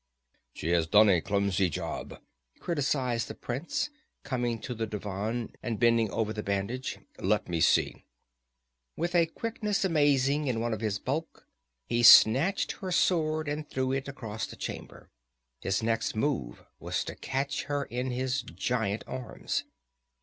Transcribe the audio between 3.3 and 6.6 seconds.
prince, coming to the divan and bending over the